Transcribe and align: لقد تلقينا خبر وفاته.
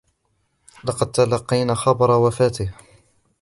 لقد 0.83 1.11
تلقينا 1.11 1.75
خبر 1.75 2.11
وفاته. 2.11 2.73